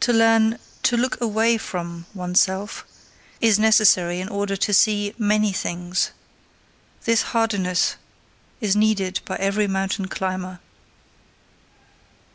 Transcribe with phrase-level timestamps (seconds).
[0.00, 2.86] To learn TO LOOK AWAY FROM oneself,
[3.42, 6.12] is necessary in order to see MANY THINGS:
[7.04, 7.96] this hardiness
[8.62, 10.60] is needed by every mountain climber.